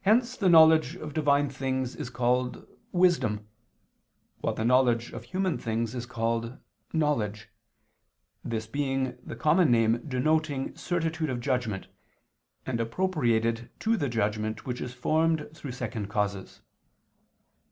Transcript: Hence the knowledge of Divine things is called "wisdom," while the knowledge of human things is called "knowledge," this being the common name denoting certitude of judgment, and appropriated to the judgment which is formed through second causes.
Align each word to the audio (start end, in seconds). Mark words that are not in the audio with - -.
Hence 0.00 0.36
the 0.36 0.48
knowledge 0.48 0.96
of 0.96 1.14
Divine 1.14 1.48
things 1.48 1.94
is 1.94 2.10
called 2.10 2.66
"wisdom," 2.90 3.46
while 4.40 4.54
the 4.54 4.64
knowledge 4.64 5.12
of 5.12 5.22
human 5.22 5.58
things 5.58 5.94
is 5.94 6.06
called 6.06 6.58
"knowledge," 6.92 7.48
this 8.42 8.66
being 8.66 9.16
the 9.24 9.36
common 9.36 9.70
name 9.70 10.04
denoting 10.08 10.74
certitude 10.74 11.30
of 11.30 11.38
judgment, 11.38 11.86
and 12.66 12.80
appropriated 12.80 13.70
to 13.78 13.96
the 13.96 14.08
judgment 14.08 14.66
which 14.66 14.80
is 14.80 14.92
formed 14.92 15.50
through 15.54 15.70
second 15.70 16.08
causes. 16.08 16.60